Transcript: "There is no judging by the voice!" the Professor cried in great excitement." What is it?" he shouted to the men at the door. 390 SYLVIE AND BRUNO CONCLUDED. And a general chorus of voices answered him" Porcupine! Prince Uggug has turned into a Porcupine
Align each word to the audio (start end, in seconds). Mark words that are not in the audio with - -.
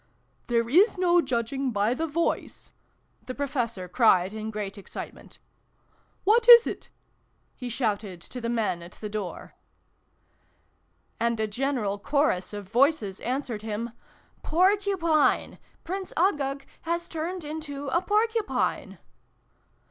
"There 0.47 0.67
is 0.67 0.97
no 0.97 1.21
judging 1.21 1.69
by 1.69 1.93
the 1.93 2.07
voice!" 2.07 2.71
the 3.27 3.35
Professor 3.35 3.87
cried 3.87 4.33
in 4.33 4.49
great 4.49 4.75
excitement." 4.75 5.37
What 6.23 6.49
is 6.49 6.65
it?" 6.65 6.89
he 7.55 7.69
shouted 7.69 8.19
to 8.21 8.41
the 8.41 8.49
men 8.49 8.81
at 8.81 8.93
the 8.93 9.09
door. 9.09 9.53
390 11.19 11.53
SYLVIE 11.55 11.67
AND 11.71 11.75
BRUNO 11.75 11.97
CONCLUDED. 11.99 12.11
And 12.17 12.17
a 12.17 12.17
general 12.17 12.23
chorus 12.39 12.53
of 12.53 12.67
voices 12.73 13.19
answered 13.21 13.61
him" 13.61 13.91
Porcupine! 14.41 15.59
Prince 15.83 16.13
Uggug 16.17 16.63
has 16.81 17.07
turned 17.07 17.45
into 17.45 17.87
a 17.89 18.01
Porcupine 18.01 18.97